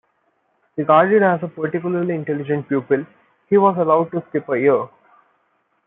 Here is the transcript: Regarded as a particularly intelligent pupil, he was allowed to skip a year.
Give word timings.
Regarded 0.77 1.21
as 1.21 1.43
a 1.43 1.47
particularly 1.47 2.15
intelligent 2.15 2.67
pupil, 2.67 3.05
he 3.47 3.57
was 3.59 3.77
allowed 3.77 4.05
to 4.09 4.23
skip 4.29 4.49
a 4.49 4.59
year. 4.59 4.89